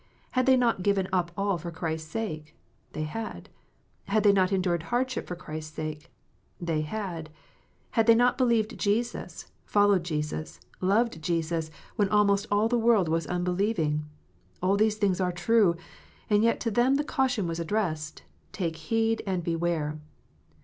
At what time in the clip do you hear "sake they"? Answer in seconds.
2.11-3.03